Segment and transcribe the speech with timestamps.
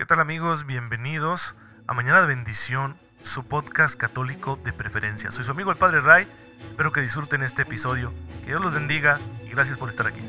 [0.00, 0.64] ¿Qué tal amigos?
[0.64, 1.42] Bienvenidos
[1.86, 5.30] a Mañana de Bendición, su podcast católico de preferencia.
[5.30, 6.26] Soy su amigo el Padre Ray,
[6.70, 8.10] espero que disfruten este episodio,
[8.40, 10.22] que Dios los bendiga y gracias por estar aquí.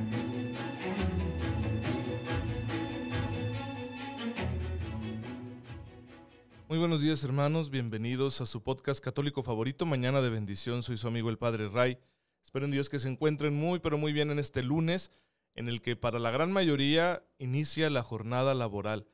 [6.67, 11.07] Muy buenos días hermanos, bienvenidos a su podcast católico favorito, Mañana de Bendición, soy su
[11.07, 11.97] amigo el Padre Ray.
[12.43, 15.13] Espero en Dios que se encuentren muy pero muy bien en este lunes,
[15.55, 19.07] en el que para la gran mayoría inicia la jornada laboral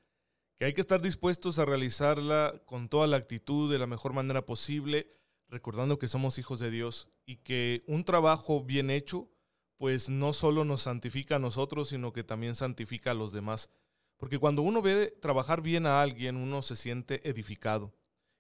[0.58, 4.46] que hay que estar dispuestos a realizarla con toda la actitud, de la mejor manera
[4.46, 5.12] posible,
[5.50, 9.30] recordando que somos hijos de Dios y que un trabajo bien hecho,
[9.78, 13.70] pues no solo nos santifica a nosotros, sino que también santifica a los demás.
[14.18, 17.94] Porque cuando uno ve trabajar bien a alguien, uno se siente edificado.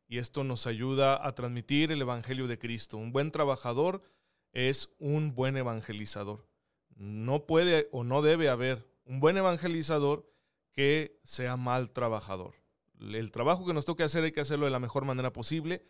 [0.08, 2.98] Y esto nos ayuda a transmitir el Evangelio de Cristo.
[2.98, 4.02] Un buen trabajador
[4.54, 6.48] es un buen evangelizador.
[6.96, 10.27] No puede o no debe haber un buen evangelizador
[10.77, 12.54] que sea mal trabajador.
[12.99, 15.84] El trabajo que nos toque hacer hay que hacerlo de la mejor manera posible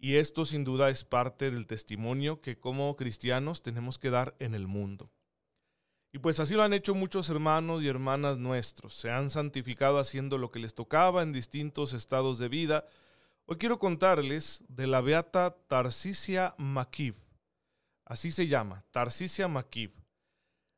[0.00, 4.56] y esto sin duda es parte del testimonio que como cristianos tenemos que dar en
[4.56, 5.12] el mundo.
[6.12, 8.94] Y pues así lo han hecho muchos hermanos y hermanas nuestros.
[8.94, 12.84] Se han santificado haciendo lo que les tocaba en distintos estados de vida.
[13.46, 17.14] Hoy quiero contarles de la beata Tarsisia Makib.
[18.04, 19.92] Así se llama, Tarsisia Makib.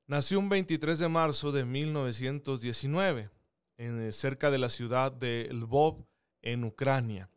[0.07, 3.34] Nació un 23 de marzo de 1919
[3.77, 6.07] en, eh, cerca de la ciudad de Lvov,
[6.43, 7.31] en Ucrania.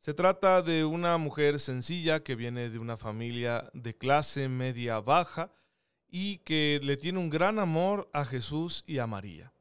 [0.00, 5.52] Se trata de una mujer sencilla que viene de una familia de clase media baja
[6.08, 9.52] y que le tiene un gran amor a Jesús y a María.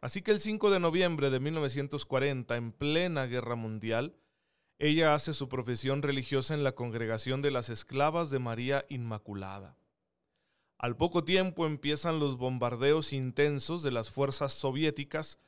[0.00, 4.16] Así que el 5 de noviembre de 1940, en plena guerra mundial,
[4.78, 9.76] ella hace su profesión religiosa en la congregación de las esclavas de María Inmaculada.
[10.82, 15.38] Al poco tiempo empiezan los bombardeos intensos de las fuerzas soviéticas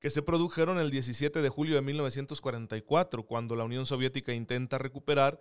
[0.00, 5.38] que se produjeron el 17 de julio de 1944, cuando la Unión Soviética intenta recuperar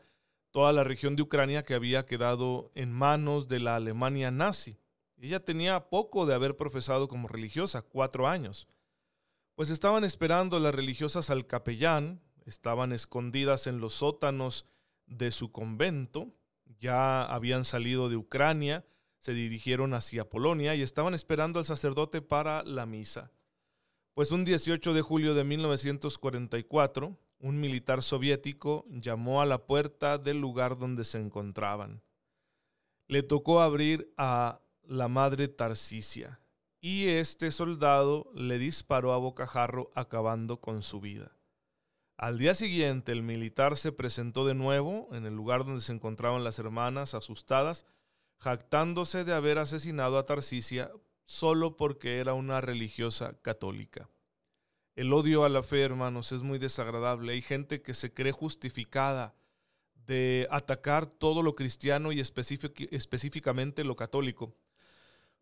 [0.52, 4.78] toda la región de Ucrania que había quedado en manos de la Alemania nazi.
[5.18, 8.68] Ella tenía poco de haber profesado como religiosa, cuatro años.
[9.56, 14.68] Pues estaban esperando las religiosas al capellán, estaban escondidas en los sótanos
[15.08, 16.36] de su convento,
[16.80, 18.86] ya habían salido de Ucrania,
[19.20, 23.32] se dirigieron hacia Polonia y estaban esperando al sacerdote para la misa.
[24.14, 30.42] Pues un 18 de julio de 1944, un militar soviético llamó a la puerta del
[30.42, 32.02] lugar donde se encontraban.
[33.08, 36.40] Le tocó abrir a la madre Tarsisia
[36.82, 41.36] y este soldado le disparó a bocajarro acabando con su vida.
[42.18, 46.44] Al día siguiente el militar se presentó de nuevo en el lugar donde se encontraban
[46.44, 47.86] las hermanas asustadas
[48.40, 50.92] jactándose de haber asesinado a Tarsisia
[51.26, 54.10] solo porque era una religiosa católica.
[54.96, 57.34] El odio a la fe, hermanos, es muy desagradable.
[57.34, 59.36] Hay gente que se cree justificada
[59.94, 64.56] de atacar todo lo cristiano y específicamente lo católico.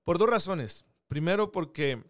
[0.03, 0.85] Por dos razones.
[1.07, 2.03] Primero, porque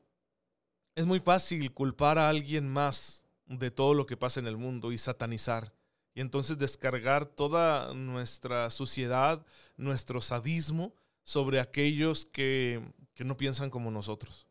[0.96, 4.92] es muy fácil culpar a alguien más de todo lo que pasa en el mundo
[4.92, 5.77] y satanizar
[6.18, 9.46] y entonces descargar toda nuestra suciedad,
[9.76, 12.82] nuestro sadismo sobre aquellos que,
[13.14, 14.48] que no piensan como nosotros.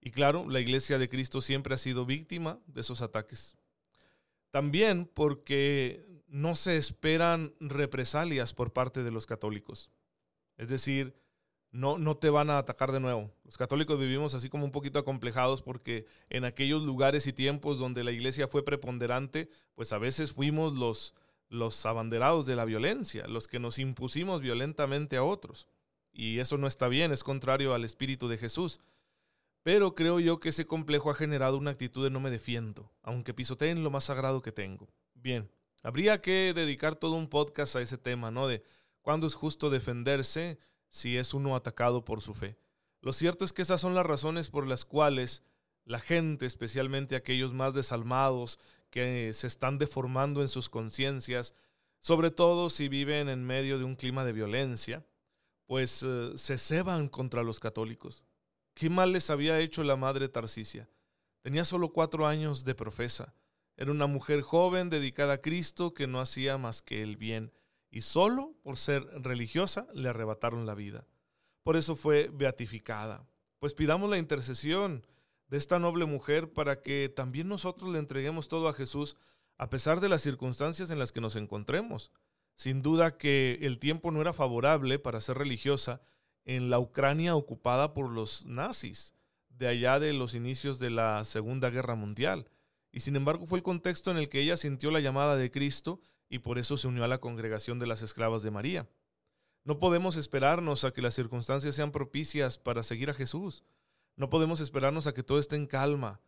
[0.00, 3.56] Y claro, la iglesia de Cristo siempre ha sido víctima de esos ataques.
[4.50, 9.92] También porque no se esperan represalias por parte de los católicos.
[10.56, 11.14] Es decir,
[11.70, 13.30] no, no te van a atacar de nuevo.
[13.44, 18.04] Los católicos vivimos así como un poquito acomplejados porque en aquellos lugares y tiempos donde
[18.04, 21.14] la iglesia fue preponderante, pues a veces fuimos los,
[21.48, 25.68] los abanderados de la violencia, los que nos impusimos violentamente a otros.
[26.12, 28.80] Y eso no está bien, es contrario al espíritu de Jesús.
[29.62, 33.34] Pero creo yo que ese complejo ha generado una actitud de no me defiendo, aunque
[33.34, 34.88] pisoteen lo más sagrado que tengo.
[35.14, 35.50] Bien,
[35.82, 38.46] habría que dedicar todo un podcast a ese tema, ¿no?
[38.48, 38.62] De
[39.02, 40.58] cuándo es justo defenderse
[40.90, 42.58] si es uno atacado por su fe.
[43.00, 45.42] Lo cierto es que esas son las razones por las cuales
[45.84, 48.58] la gente, especialmente aquellos más desalmados,
[48.90, 51.54] que se están deformando en sus conciencias,
[52.00, 55.06] sobre todo si viven en medio de un clima de violencia,
[55.66, 58.24] pues eh, se ceban contra los católicos.
[58.74, 60.88] ¿Qué mal les había hecho la madre Tarsicia?
[61.42, 63.34] Tenía solo cuatro años de profesa.
[63.76, 67.52] Era una mujer joven dedicada a Cristo que no hacía más que el bien
[67.90, 71.06] y solo por ser religiosa le arrebataron la vida.
[71.62, 73.26] Por eso fue beatificada.
[73.58, 75.06] Pues pidamos la intercesión
[75.48, 79.16] de esta noble mujer para que también nosotros le entreguemos todo a Jesús
[79.56, 82.12] a pesar de las circunstancias en las que nos encontremos.
[82.54, 86.00] Sin duda que el tiempo no era favorable para ser religiosa
[86.44, 89.14] en la Ucrania ocupada por los nazis,
[89.48, 92.48] de allá de los inicios de la Segunda Guerra Mundial.
[92.90, 96.00] y sin embargo fue el contexto en el que ella sintió la llamada de Cristo
[96.28, 98.88] y por eso se unió a la congregación de las esclavas de María.
[99.64, 103.64] No podemos esperarnos a que las circunstancias sean propicias para seguir a Jesús.
[104.16, 106.20] No podemos esperarnos a que todo esté en calma.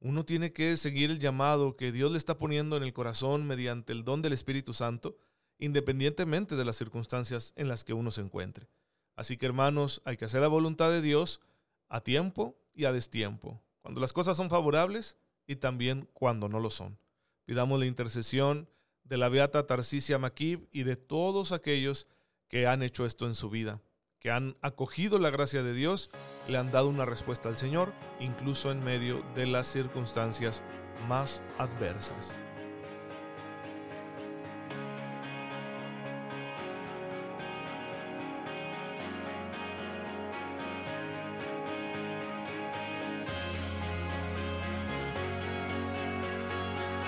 [0.00, 3.92] Uno tiene que seguir el llamado que Dios le está poniendo en el corazón mediante
[3.92, 5.16] el don del Espíritu Santo,
[5.58, 8.68] independientemente de las circunstancias en las que uno se encuentre.
[9.14, 11.40] Así que hermanos, hay que hacer la voluntad de Dios
[11.88, 15.16] a tiempo y a destiempo, cuando las cosas son favorables
[15.46, 16.98] y también cuando no lo son.
[17.46, 18.68] Pidamos la intercesión
[19.08, 22.06] de la beata Tarcisia Maquib y de todos aquellos
[22.48, 23.82] que han hecho esto en su vida,
[24.20, 26.10] que han acogido la gracia de Dios,
[26.48, 30.62] le han dado una respuesta al Señor, incluso en medio de las circunstancias
[31.08, 32.38] más adversas.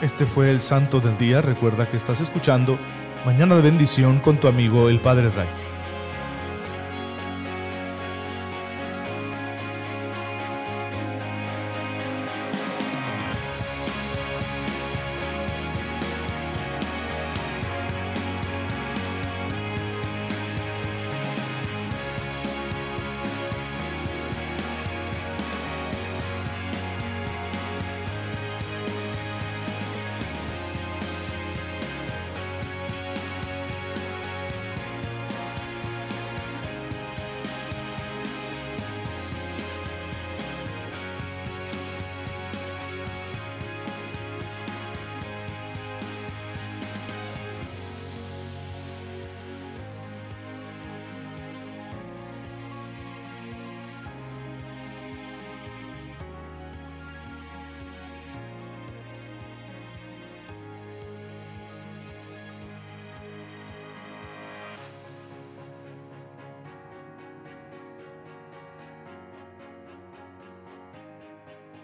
[0.01, 1.41] Este fue el Santo del Día.
[1.41, 2.79] Recuerda que estás escuchando
[3.27, 5.68] Mañana de Bendición con tu amigo el Padre Ray.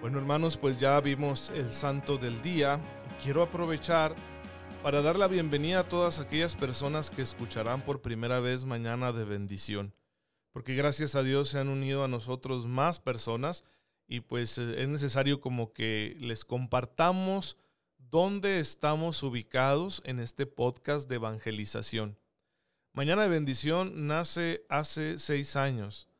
[0.05, 2.79] Bueno hermanos, pues ya vimos el santo del día.
[3.23, 4.15] Quiero aprovechar
[4.83, 9.25] para dar la bienvenida a todas aquellas personas que escucharán por primera vez mañana de
[9.25, 9.95] bendición.
[10.53, 13.65] Porque gracias a Dios se han unido a nosotros más personas
[14.07, 17.57] y pues eh, es necesario como que les compartamos
[17.97, 22.19] dónde estamos ubicados en este podcast de evangelización.
[22.93, 26.11] Mañana de bendición nace hace seis años.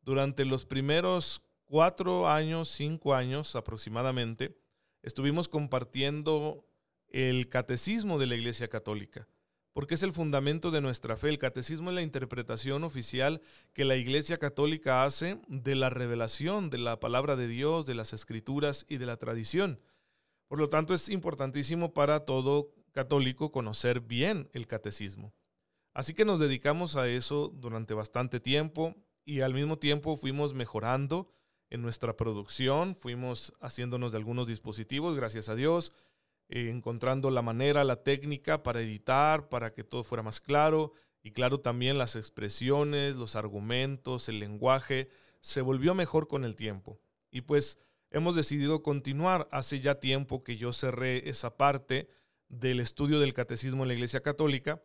[0.00, 4.56] Durante los primeros cuatro años, cinco años aproximadamente,
[5.02, 6.64] estuvimos compartiendo
[7.08, 9.28] el catecismo de la Iglesia Católica,
[9.72, 11.28] porque es el fundamento de nuestra fe.
[11.28, 13.40] El catecismo es la interpretación oficial
[13.72, 18.12] que la Iglesia Católica hace de la revelación de la palabra de Dios, de las
[18.12, 19.80] escrituras y de la tradición.
[20.48, 25.34] Por lo tanto, es importantísimo para todo católico conocer bien el catecismo.
[25.92, 31.28] Así que nos dedicamos a eso durante bastante tiempo y al mismo tiempo fuimos mejorando
[31.74, 35.92] en nuestra producción, fuimos haciéndonos de algunos dispositivos, gracias a Dios,
[36.48, 41.32] eh, encontrando la manera, la técnica para editar, para que todo fuera más claro y
[41.32, 45.08] claro también las expresiones, los argumentos, el lenguaje,
[45.40, 47.00] se volvió mejor con el tiempo.
[47.32, 47.78] Y pues
[48.10, 49.48] hemos decidido continuar.
[49.50, 52.08] Hace ya tiempo que yo cerré esa parte
[52.48, 54.80] del estudio del catecismo en la Iglesia Católica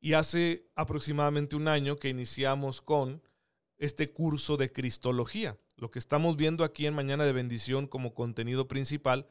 [0.00, 3.22] y hace aproximadamente un año que iniciamos con
[3.78, 5.56] este curso de Cristología.
[5.76, 9.28] Lo que estamos viendo aquí en Mañana de Bendición como contenido principal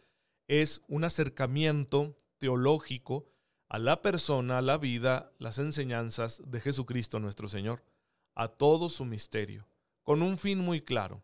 [0.48, 3.28] es un acercamiento teológico
[3.68, 7.84] a la persona, a la vida, las enseñanzas de Jesucristo nuestro Señor,
[8.36, 9.68] a todo su misterio,
[10.04, 11.24] con un fin muy claro.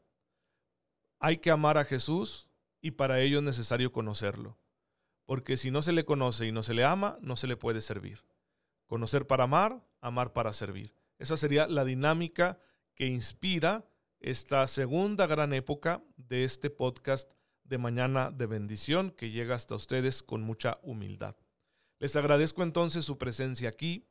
[1.19, 2.49] Hay que amar a Jesús
[2.81, 4.57] y para ello es necesario conocerlo,
[5.25, 7.81] porque si no se le conoce y no se le ama, no se le puede
[7.81, 8.25] servir.
[8.87, 10.95] Conocer para amar, amar para servir.
[11.19, 12.59] Esa sería la dinámica
[12.95, 13.85] que inspira
[14.21, 17.31] esta segunda gran época de este podcast
[17.63, 21.35] de Mañana de Bendición que llega hasta ustedes con mucha humildad.
[21.99, 24.07] Les agradezco entonces su presencia aquí.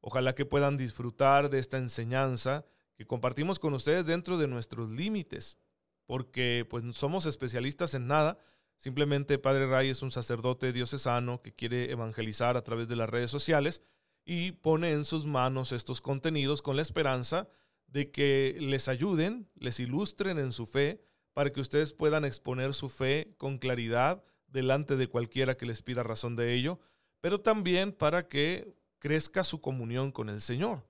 [0.00, 5.58] Ojalá que puedan disfrutar de esta enseñanza que compartimos con ustedes dentro de nuestros límites,
[6.04, 8.38] porque pues somos especialistas en nada.
[8.76, 13.30] Simplemente Padre Ray es un sacerdote diocesano que quiere evangelizar a través de las redes
[13.30, 13.82] sociales
[14.24, 17.48] y pone en sus manos estos contenidos con la esperanza
[17.86, 21.00] de que les ayuden, les ilustren en su fe,
[21.32, 26.02] para que ustedes puedan exponer su fe con claridad delante de cualquiera que les pida
[26.02, 26.78] razón de ello,
[27.20, 30.86] pero también para que crezca su comunión con el Señor,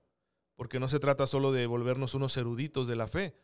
[0.55, 3.35] porque no se trata solo de volvernos unos eruditos de la fe,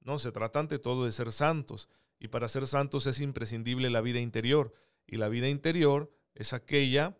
[0.00, 1.88] no, se trata ante todo de ser santos,
[2.18, 4.74] y para ser santos es imprescindible la vida interior,
[5.06, 7.16] y la vida interior es aquella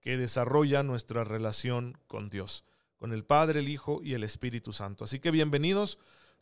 [0.00, 2.64] que desarrolla nuestra relación con Dios,
[3.00, 5.04] con el Padre, el Hijo y el Espíritu Santo.
[5.04, 5.98] Así que bienvenidos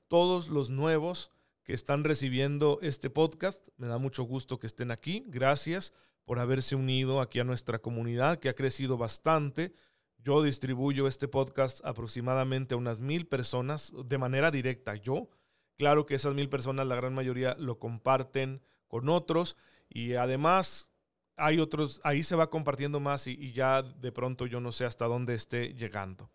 [0.08, 1.30] todos los nuevos
[1.62, 3.68] que están recibiendo este podcast.
[3.76, 5.22] Me da mucho gusto que estén aquí.
[5.28, 5.92] Gracias
[6.24, 9.72] por haberse unido aquí a nuestra comunidad que ha crecido bastante.
[10.18, 14.96] Yo distribuyo este podcast aproximadamente a unas mil personas de manera directa.
[14.96, 15.30] Yo,
[15.76, 19.56] claro que esas mil personas, la gran mayoría lo comparten con otros
[19.88, 20.90] y además
[21.36, 24.86] hay otros, ahí se va compartiendo más y, y ya de pronto yo no sé
[24.86, 26.32] hasta dónde esté llegando.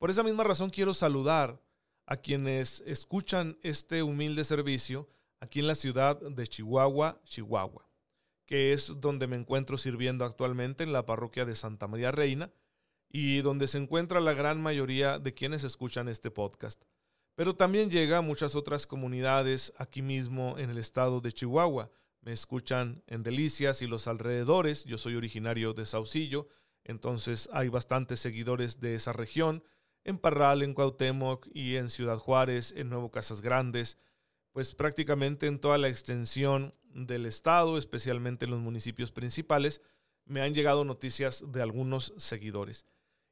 [0.00, 1.60] Por esa misma razón quiero saludar
[2.06, 7.86] a quienes escuchan este humilde servicio aquí en la ciudad de Chihuahua, Chihuahua,
[8.46, 12.50] que es donde me encuentro sirviendo actualmente en la parroquia de Santa María Reina
[13.10, 16.82] y donde se encuentra la gran mayoría de quienes escuchan este podcast.
[17.34, 21.90] Pero también llega a muchas otras comunidades aquí mismo en el estado de Chihuahua.
[22.22, 24.86] Me escuchan en Delicias y los alrededores.
[24.86, 26.48] Yo soy originario de Saucillo,
[26.84, 29.62] entonces hay bastantes seguidores de esa región
[30.04, 33.98] en Parral, en Cuauhtémoc y en Ciudad Juárez, en Nuevo Casas Grandes,
[34.52, 39.80] pues prácticamente en toda la extensión del estado, especialmente en los municipios principales,
[40.24, 42.86] me han llegado noticias de algunos seguidores.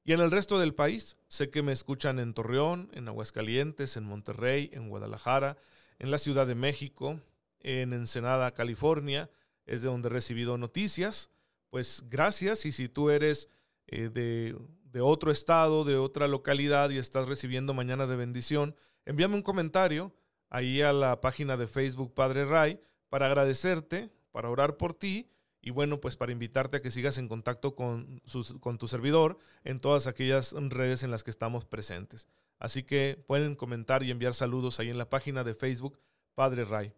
[0.04, 4.04] Y en el resto del país, sé que me escuchan en Torreón, en Aguascalientes, en
[4.04, 5.58] Monterrey, en Guadalajara,
[5.98, 7.20] en la Ciudad de México,
[7.60, 9.30] en Ensenada, California,
[9.66, 11.30] es de donde he recibido noticias.
[11.70, 13.50] Pues gracias y si tú eres
[13.87, 14.56] eh, de
[14.92, 20.14] de otro estado, de otra localidad y estás recibiendo mañana de bendición, envíame un comentario
[20.50, 25.30] ahí a la página de Facebook Padre Ray para agradecerte, para orar por ti
[25.61, 28.23] y bueno, pues para invitarte a que sigas en contacto con,
[28.61, 32.28] con tu servidor en todas aquellas redes en las que estamos presentes.
[32.59, 35.99] Así que pueden comentar y enviar saludos ahí en la página de Facebook
[36.35, 36.92] Padre Ray.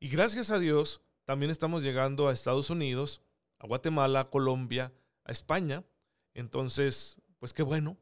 [0.00, 3.22] Y gracias a Dios, también estamos llegando a Estados Unidos,
[3.58, 4.92] a Guatemala, a Colombia,
[5.24, 5.84] a España.
[6.34, 7.98] Entonces, pues qué bueno.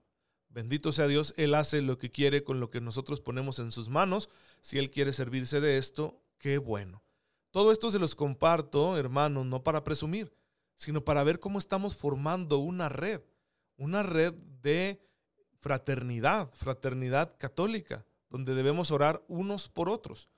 [0.50, 3.88] Bendito sea Dios, Él hace lo que quiere con lo que nosotros ponemos en sus
[3.88, 4.28] manos.
[4.60, 7.02] Si Él quiere servirse de esto, qué bueno.
[7.50, 10.32] Todo esto se los comparto, hermanos, no para presumir,
[10.76, 13.20] sino para ver cómo estamos formando una red,
[13.76, 15.04] una red de
[15.58, 20.28] fraternidad, fraternidad católica, donde debemos orar unos por otros.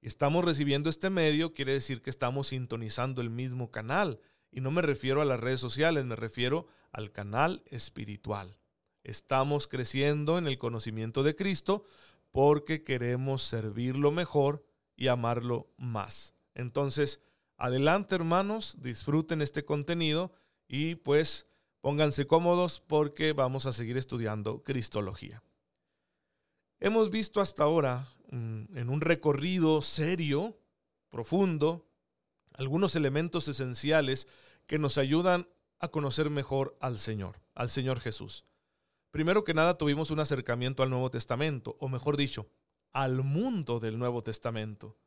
[0.00, 4.22] Estamos recibiendo este medio, quiere decir que estamos sintonizando el mismo canal.
[4.50, 8.58] Y no me refiero a las redes sociales, me refiero al canal espiritual.
[9.04, 11.84] Estamos creciendo en el conocimiento de Cristo
[12.30, 14.64] porque queremos servirlo mejor
[14.96, 16.34] y amarlo más.
[16.54, 17.22] Entonces,
[17.56, 20.32] adelante hermanos, disfruten este contenido
[20.66, 21.46] y pues
[21.80, 25.42] pónganse cómodos porque vamos a seguir estudiando Cristología.
[26.80, 30.58] Hemos visto hasta ahora mm, en un recorrido serio,
[31.10, 31.87] profundo,
[32.58, 34.26] algunos elementos esenciales
[34.66, 35.48] que nos ayudan
[35.78, 38.44] a conocer mejor al Señor, al Señor Jesús.
[39.12, 42.50] Primero que nada tuvimos un acercamiento al Nuevo Testamento, o mejor dicho,
[42.92, 44.98] al mundo del Nuevo Testamento,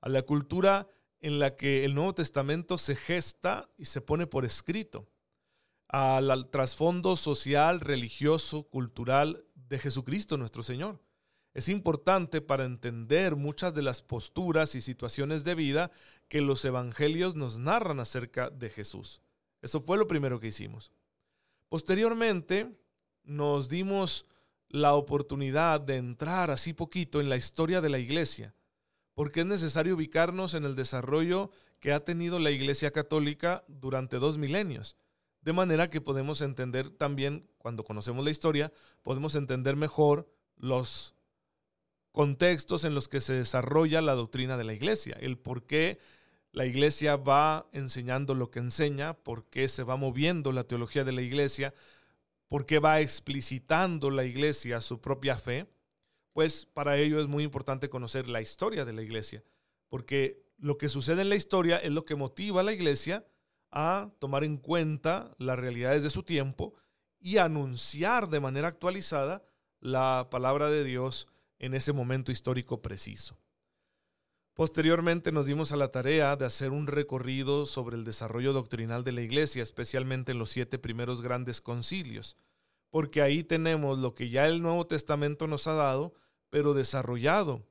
[0.00, 0.86] a la cultura
[1.18, 5.10] en la que el Nuevo Testamento se gesta y se pone por escrito,
[5.88, 11.00] al trasfondo social, religioso, cultural de Jesucristo nuestro Señor.
[11.52, 15.90] Es importante para entender muchas de las posturas y situaciones de vida
[16.28, 19.20] que los evangelios nos narran acerca de Jesús.
[19.62, 20.92] Eso fue lo primero que hicimos.
[21.68, 22.70] Posteriormente
[23.24, 24.26] nos dimos
[24.68, 28.54] la oportunidad de entrar así poquito en la historia de la iglesia,
[29.14, 34.38] porque es necesario ubicarnos en el desarrollo que ha tenido la iglesia católica durante dos
[34.38, 34.96] milenios.
[35.42, 41.14] De manera que podemos entender también, cuando conocemos la historia, podemos entender mejor los
[42.12, 45.98] contextos en los que se desarrolla la doctrina de la iglesia, el por qué
[46.52, 51.12] la iglesia va enseñando lo que enseña, por qué se va moviendo la teología de
[51.12, 51.74] la iglesia,
[52.48, 55.68] por qué va explicitando la iglesia su propia fe,
[56.32, 59.44] pues para ello es muy importante conocer la historia de la iglesia,
[59.88, 63.24] porque lo que sucede en la historia es lo que motiva a la iglesia
[63.70, 66.74] a tomar en cuenta las realidades de su tiempo
[67.20, 69.44] y anunciar de manera actualizada
[69.80, 71.28] la palabra de Dios
[71.60, 73.38] en ese momento histórico preciso.
[74.54, 79.12] Posteriormente nos dimos a la tarea de hacer un recorrido sobre el desarrollo doctrinal de
[79.12, 82.36] la Iglesia, especialmente en los siete primeros grandes concilios,
[82.90, 86.14] porque ahí tenemos lo que ya el Nuevo Testamento nos ha dado,
[86.50, 87.64] pero desarrollado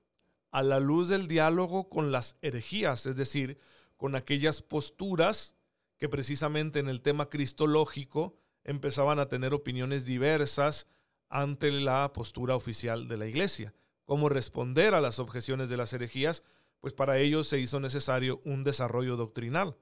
[0.52, 3.60] a la luz del diálogo con las herejías, es decir,
[3.98, 5.56] con aquellas posturas
[5.98, 10.88] que precisamente en el tema cristológico empezaban a tener opiniones diversas
[11.30, 13.74] ante la postura oficial de la Iglesia.
[14.04, 16.44] Cómo responder a las objeciones de las herejías,
[16.80, 19.78] pues para ello se hizo necesario un desarrollo doctrinal,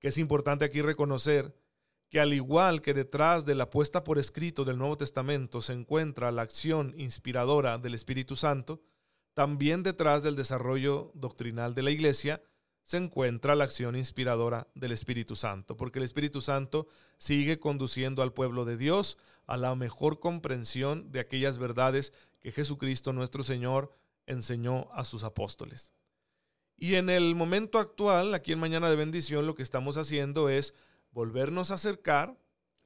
[0.00, 1.54] que es importante aquí reconocer
[2.08, 6.30] que al igual que detrás de la puesta por escrito del Nuevo Testamento se encuentra
[6.30, 8.82] la acción inspiradora del Espíritu Santo,
[9.32, 12.42] también detrás del desarrollo doctrinal de la Iglesia
[12.84, 16.86] se encuentra la acción inspiradora del Espíritu Santo, porque el Espíritu Santo
[17.16, 23.12] sigue conduciendo al pueblo de Dios a la mejor comprensión de aquellas verdades que Jesucristo
[23.12, 23.90] nuestro Señor
[24.26, 25.92] enseñó a sus apóstoles.
[26.76, 30.74] Y en el momento actual, aquí en Mañana de Bendición, lo que estamos haciendo es
[31.12, 32.36] volvernos a acercar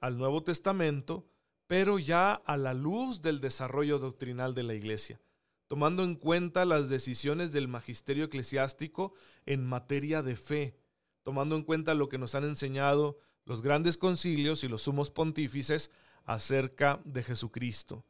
[0.01, 1.27] al Nuevo Testamento,
[1.67, 5.21] pero ya a la luz del desarrollo doctrinal de la Iglesia,
[5.67, 9.15] tomando en cuenta las decisiones del magisterio eclesiástico
[9.47, 10.77] en materia de fe,
[11.23, 15.91] tomando en cuenta lo que nos han enseñado los grandes concilios y los sumos pontífices
[16.27, 18.05] acerca de Jesucristo,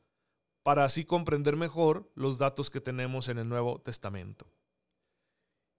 [0.62, 4.50] para así comprender mejor los datos que tenemos en el Nuevo Testamento.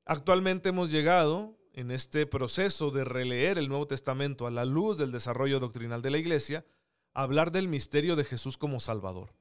[0.06, 5.12] Actualmente hemos llegado en este proceso de releer el Nuevo Testamento a la luz del
[5.12, 6.66] desarrollo doctrinal de la Iglesia,
[7.14, 9.34] hablar del misterio de Jesús como Salvador.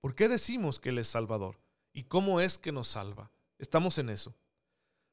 [0.00, 1.60] ¿Por qué decimos que Él es Salvador?
[1.92, 3.30] ¿Y cómo es que nos salva?
[3.58, 4.34] Estamos en eso.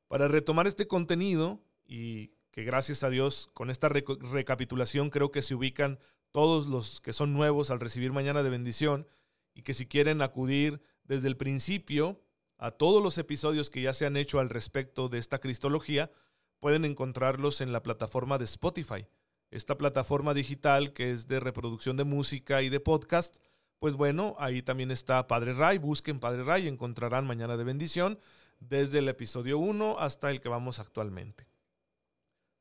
[0.07, 5.55] Para retomar este contenido, y que gracias a Dios con esta recapitulación creo que se
[5.55, 6.00] ubican
[6.31, 9.07] todos los que son nuevos al recibir mañana de bendición,
[9.53, 12.21] y que si quieren acudir desde el principio
[12.57, 16.11] a todos los episodios que ya se han hecho al respecto de esta cristología,
[16.59, 19.07] pueden encontrarlos en la plataforma de Spotify.
[19.50, 23.38] Esta plataforma digital que es de reproducción de música y de podcast,
[23.79, 25.79] pues bueno, ahí también está Padre Ray.
[25.79, 28.19] Busquen Padre Ray y encontrarán Mañana de Bendición
[28.59, 31.47] desde el episodio 1 hasta el que vamos actualmente.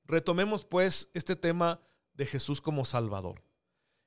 [0.05, 1.81] Retomemos pues este tema
[2.15, 3.43] de Jesús como Salvador.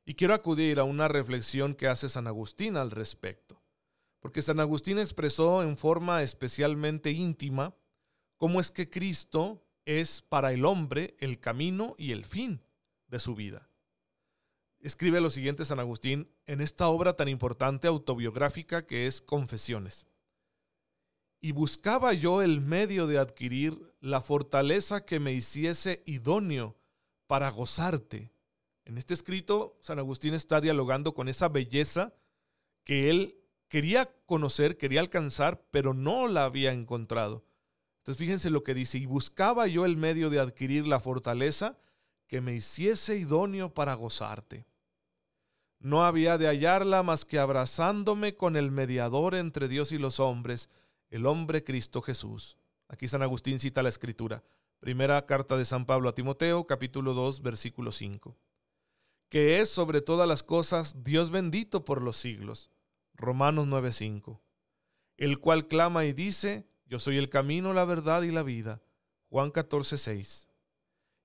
[0.05, 3.62] Y quiero acudir a una reflexión que hace San Agustín al respecto.
[4.19, 7.75] Porque San Agustín expresó en forma especialmente íntima
[8.38, 12.62] cómo es que Cristo es para el hombre el camino y el fin
[13.07, 13.69] de su vida.
[14.79, 20.07] Escribe lo siguiente San Agustín en esta obra tan importante autobiográfica que es Confesiones.
[21.39, 26.77] Y buscaba yo el medio de adquirir la fortaleza que me hiciese idóneo
[27.27, 28.32] para gozarte.
[28.85, 32.13] En este escrito, San Agustín está dialogando con esa belleza
[32.83, 37.46] que él quería conocer, quería alcanzar, pero no la había encontrado.
[38.00, 41.77] Entonces fíjense lo que dice, y buscaba yo el medio de adquirir la fortaleza
[42.27, 44.65] que me hiciese idóneo para gozarte.
[45.79, 50.69] No había de hallarla más que abrazándome con el mediador entre Dios y los hombres,
[51.09, 52.57] el hombre Cristo Jesús.
[52.87, 54.43] Aquí San Agustín cita la escritura.
[54.79, 58.35] Primera carta de San Pablo a Timoteo, capítulo 2, versículo 5.
[59.33, 62.69] Que es sobre todas las cosas Dios bendito por los siglos.
[63.15, 64.39] Romanos 9:5.
[65.17, 68.83] El cual clama y dice, yo soy el camino, la verdad y la vida.
[69.31, 70.50] Juan 14, 6.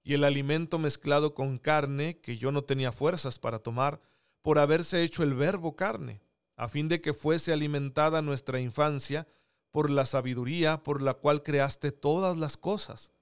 [0.05, 4.01] Y el alimento mezclado con carne que yo no tenía fuerzas para tomar
[4.41, 6.23] por haberse hecho el verbo carne,
[6.57, 9.29] a fin de que fuese alimentada nuestra infancia
[9.71, 13.13] por la sabiduría por la cual creaste todas las cosas.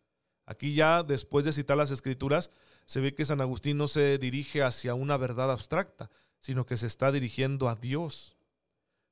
[0.44, 2.53] Aquí ya, después de citar las escrituras,
[2.87, 6.87] se ve que San Agustín no se dirige hacia una verdad abstracta, sino que se
[6.87, 8.37] está dirigiendo a Dios.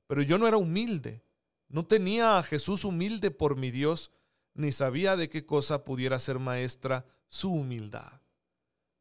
[0.06, 1.24] Pero yo no era humilde,
[1.68, 4.12] no tenía a Jesús humilde por mi Dios,
[4.54, 8.22] ni sabía de qué cosa pudiera ser maestra su humildad.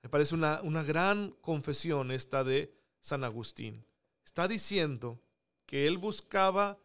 [0.01, 3.85] Me parece una, una gran confesión esta de San Agustín.
[4.25, 5.21] Está diciendo
[5.67, 6.79] que él buscaba,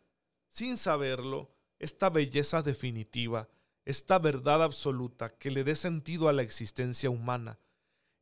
[0.51, 3.49] sin saberlo, esta belleza definitiva,
[3.87, 7.59] esta verdad absoluta que le dé sentido a la existencia humana,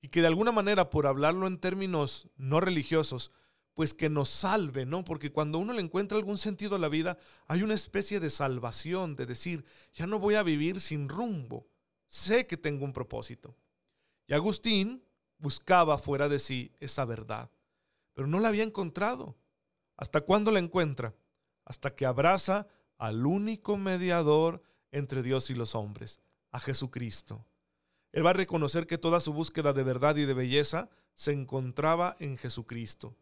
[0.07, 3.33] y que de alguna manera, por hablarlo en términos no religiosos,
[3.75, 5.03] pues que nos salve, ¿no?
[5.03, 9.17] Porque cuando uno le encuentra algún sentido a la vida, hay una especie de salvación,
[9.17, 9.65] de decir,
[9.95, 11.67] ya no voy a vivir sin rumbo,
[12.07, 13.57] sé que tengo un propósito.
[14.29, 15.03] Y Agustín
[15.39, 17.51] buscaba fuera de sí esa verdad,
[18.15, 19.37] pero no la había encontrado.
[19.97, 21.17] ¿Hasta cuándo la encuentra?
[21.65, 26.21] Hasta que abraza al único mediador entre Dios y los hombres,
[26.53, 27.45] a Jesucristo.
[28.13, 32.17] Él va a reconocer que toda su búsqueda de verdad y de belleza se encontraba
[32.19, 33.17] en Jesucristo.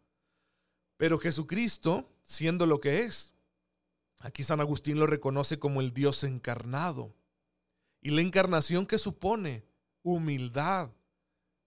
[0.97, 3.33] Pero Jesucristo, siendo lo que es,
[4.21, 7.15] aquí San Agustín lo reconoce como el Dios encarnado.
[8.01, 9.65] Y la encarnación que supone
[10.03, 10.91] humildad.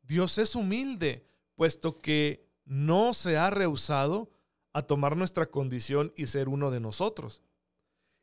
[0.03, 1.25] Dios es humilde,
[1.56, 4.32] puesto que no se ha rehusado
[4.73, 7.41] a tomar nuestra condición y ser uno de nosotros.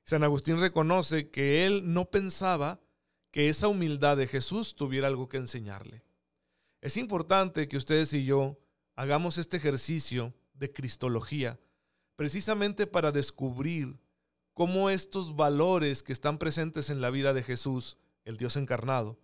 [0.05, 2.81] San Agustín reconoce que él no pensaba
[3.35, 6.05] que esa humildad de Jesús tuviera algo que enseñarle.
[6.81, 8.61] Es importante que ustedes y yo
[8.95, 11.59] hagamos este ejercicio de Cristología,
[12.15, 13.99] precisamente para descubrir
[14.53, 19.19] cómo estos valores que están presentes en la vida de Jesús, el Dios encarnado,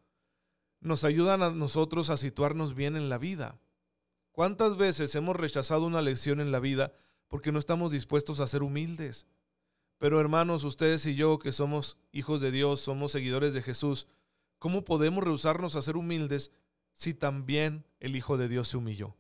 [0.80, 3.60] nos ayudan a nosotros a situarnos bien en la vida.
[4.32, 6.94] ¿Cuántas veces hemos rechazado una lección en la vida
[7.28, 9.28] porque no estamos dispuestos a ser humildes?
[10.00, 14.08] Pero hermanos, ustedes y yo que somos hijos de Dios, somos seguidores de Jesús,
[14.58, 16.52] ¿cómo podemos rehusarnos a ser humildes
[16.94, 19.14] si también el Hijo de Dios se humilló?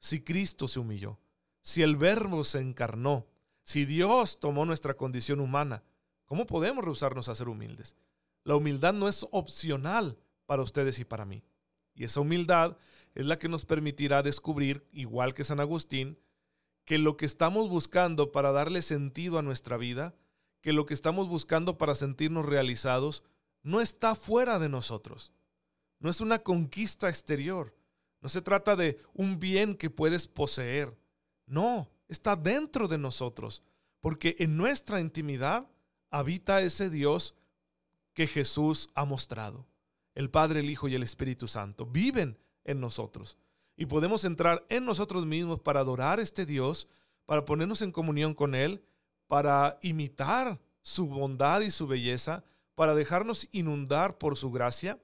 [0.00, 1.18] Si Cristo se humilló,
[1.62, 3.26] si el Verbo se encarnó,
[3.64, 5.82] si Dios tomó nuestra condición humana,
[6.26, 7.96] ¿cómo podemos rehusarnos a ser humildes?
[8.44, 11.42] La humildad no es opcional para ustedes y para mí.
[11.94, 12.76] Y esa humildad
[13.14, 16.18] es la que nos permitirá descubrir, igual que San Agustín,
[16.84, 20.14] que lo que estamos buscando para darle sentido a nuestra vida,
[20.60, 23.22] que lo que estamos buscando para sentirnos realizados,
[23.62, 25.32] no está fuera de nosotros.
[25.98, 27.76] No es una conquista exterior.
[28.20, 30.96] No se trata de un bien que puedes poseer.
[31.46, 33.62] No, está dentro de nosotros.
[34.00, 35.68] Porque en nuestra intimidad
[36.10, 37.36] habita ese Dios
[38.14, 39.66] que Jesús ha mostrado.
[40.14, 43.38] El Padre, el Hijo y el Espíritu Santo viven en nosotros.
[43.82, 46.86] Y podemos entrar en nosotros mismos para adorar a este Dios,
[47.26, 48.84] para ponernos en comunión con Él,
[49.26, 52.44] para imitar su bondad y su belleza,
[52.76, 55.00] para dejarnos inundar por su gracia.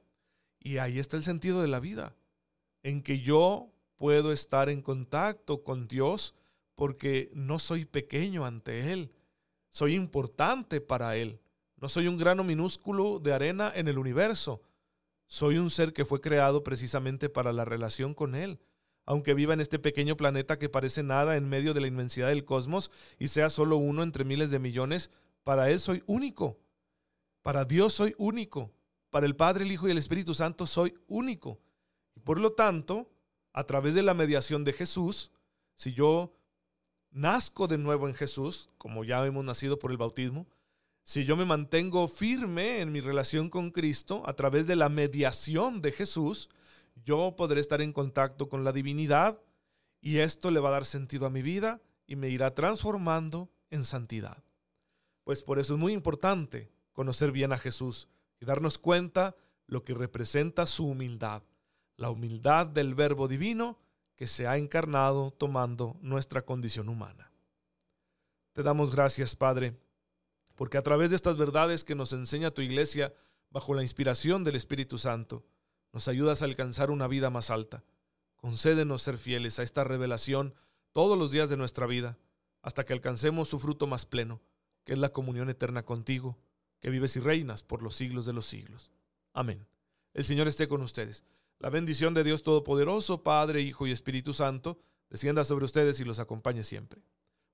[0.61, 2.15] Y ahí está el sentido de la vida,
[2.85, 6.37] en que yo puedo estar en contacto con Dios
[6.77, 9.11] porque no soy pequeño ante Él,
[9.71, 11.41] soy importante para Él.
[11.79, 14.63] No soy un grano minúsculo de arena en el universo.
[15.27, 18.61] Soy un ser que fue creado precisamente para la relación con Él.
[19.09, 22.45] Aunque viva en este pequeño planeta que parece nada en medio de la inmensidad del
[22.45, 25.11] cosmos y sea solo uno entre miles de millones,
[25.45, 26.59] para Él soy único.
[27.41, 28.71] Para Dios soy único.
[29.09, 31.59] Para el Padre, el Hijo y el Espíritu Santo soy único.
[32.23, 33.11] Por lo tanto,
[33.55, 35.33] a través de la mediación de Jesús,
[35.75, 36.35] si yo
[37.11, 40.47] nazco de nuevo en Jesús, como ya hemos nacido por el bautismo,
[41.03, 45.81] si yo me mantengo firme en mi relación con Cristo a través de la mediación
[45.81, 46.51] de Jesús,
[47.05, 49.41] yo podré estar en contacto con la divinidad
[50.01, 53.85] y esto le va a dar sentido a mi vida y me irá transformando en
[53.85, 54.43] santidad.
[55.25, 58.09] Pues por eso es muy importante conocer bien a Jesús
[58.41, 61.43] y darnos cuenta lo que representa su humildad,
[61.97, 63.79] la humildad del Verbo Divino
[64.17, 67.31] que se ha encarnado tomando nuestra condición humana.
[68.53, 69.77] Te damos gracias, Padre
[70.59, 73.15] porque a través de estas verdades que nos enseña tu iglesia,
[73.49, 75.47] bajo la inspiración del Espíritu Santo,
[75.93, 77.85] nos ayudas a alcanzar una vida más alta.
[78.37, 80.55] Concédenos ser fieles a esta revelación
[80.93, 82.19] todos los días de nuestra vida,
[82.63, 84.41] hasta que alcancemos su fruto más pleno,
[84.85, 86.39] que es la comunión eterna contigo,
[86.81, 88.91] que vives y reinas por los siglos de los siglos.
[89.33, 89.67] Amén.
[90.15, 91.25] El Señor esté con ustedes.
[91.59, 96.21] La bendición de Dios Todopoderoso, Padre, Hijo y Espíritu Santo, descienda sobre ustedes y los
[96.21, 97.03] acompañe siempre.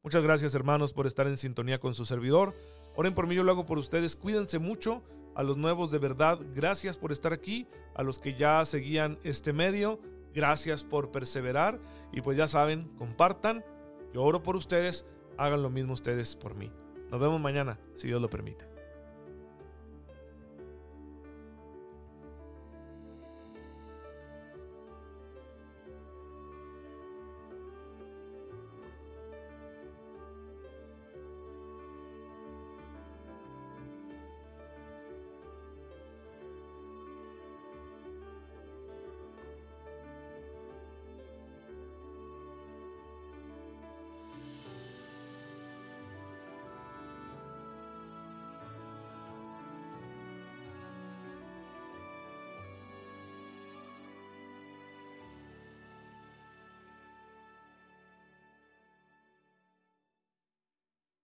[0.02, 2.54] Muchas gracias hermanos por estar en sintonía con su servidor.
[2.96, 4.16] Oren por mí, yo lo hago por ustedes.
[4.16, 5.02] Cuídense mucho.
[5.34, 7.66] A los nuevos de verdad, gracias por estar aquí.
[7.94, 10.00] A los que ya seguían este medio,
[10.34, 11.80] gracias por perseverar.
[12.12, 13.64] Y pues ya saben, compartan.
[14.12, 15.04] Yo oro por ustedes.
[15.36, 16.70] Hagan lo mismo ustedes por mí.
[17.10, 18.73] Nos vemos mañana, si Dios lo permite.